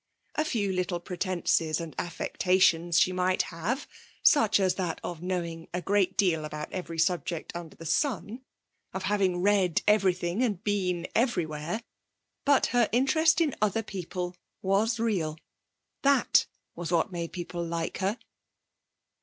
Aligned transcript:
A 0.33 0.43
few 0.43 0.73
little 0.73 0.99
pretences 0.99 1.79
and 1.79 1.93
affectations 1.99 2.99
she 2.99 3.11
might 3.11 3.43
have, 3.43 3.87
such 4.23 4.59
as 4.59 4.73
that 4.73 4.99
of 5.03 5.21
knowing 5.21 5.67
a 5.75 5.79
great 5.83 6.17
deal 6.17 6.43
about 6.43 6.73
every 6.73 6.97
subject 6.97 7.55
under 7.55 7.75
the 7.75 7.85
sun 7.85 8.41
of 8.93 9.03
having 9.03 9.43
read 9.43 9.83
everything, 9.87 10.41
and 10.41 10.63
been 10.63 11.05
everywhere, 11.13 11.83
but 12.45 12.65
her 12.73 12.89
interest 12.91 13.41
in 13.41 13.53
other 13.61 13.83
people 13.83 14.35
was 14.63 14.99
real. 14.99 15.37
That 16.01 16.47
was 16.73 16.91
what 16.91 17.11
made 17.11 17.31
people 17.31 17.63
like 17.63 17.99
her. 17.99 18.17